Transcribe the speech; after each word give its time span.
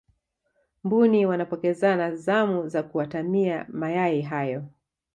mbuni 0.83 1.25
wanapokezana 1.25 2.15
zamu 2.15 2.67
za 2.67 2.83
kuatamia 2.83 3.65
mayai 3.69 4.21
hayo 4.21 4.65